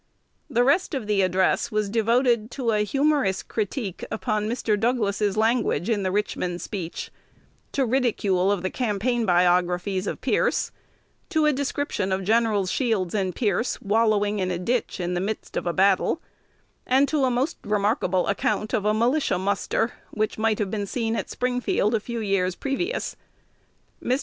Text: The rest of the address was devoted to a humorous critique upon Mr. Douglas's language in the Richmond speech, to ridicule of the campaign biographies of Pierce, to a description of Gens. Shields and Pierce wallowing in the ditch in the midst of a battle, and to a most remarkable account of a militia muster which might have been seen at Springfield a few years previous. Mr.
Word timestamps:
The 0.49 0.63
rest 0.63 0.95
of 0.95 1.05
the 1.05 1.21
address 1.21 1.69
was 1.71 1.87
devoted 1.87 2.49
to 2.57 2.71
a 2.71 2.83
humorous 2.83 3.43
critique 3.43 4.03
upon 4.09 4.49
Mr. 4.49 4.75
Douglas's 4.75 5.37
language 5.37 5.89
in 5.91 6.01
the 6.01 6.11
Richmond 6.11 6.59
speech, 6.63 7.11
to 7.73 7.85
ridicule 7.85 8.51
of 8.51 8.63
the 8.63 8.71
campaign 8.71 9.27
biographies 9.27 10.07
of 10.07 10.19
Pierce, 10.19 10.71
to 11.29 11.45
a 11.45 11.53
description 11.53 12.11
of 12.11 12.23
Gens. 12.23 12.71
Shields 12.71 13.13
and 13.13 13.35
Pierce 13.35 13.79
wallowing 13.79 14.39
in 14.39 14.49
the 14.49 14.57
ditch 14.57 14.99
in 14.99 15.13
the 15.13 15.21
midst 15.21 15.55
of 15.55 15.67
a 15.67 15.71
battle, 15.71 16.19
and 16.87 17.07
to 17.07 17.23
a 17.25 17.29
most 17.29 17.57
remarkable 17.63 18.25
account 18.25 18.73
of 18.73 18.85
a 18.85 18.95
militia 18.95 19.37
muster 19.37 19.93
which 20.09 20.39
might 20.39 20.57
have 20.57 20.71
been 20.71 20.87
seen 20.87 21.15
at 21.15 21.29
Springfield 21.29 21.93
a 21.93 21.99
few 21.99 22.21
years 22.21 22.55
previous. 22.55 23.15
Mr. 24.03 24.19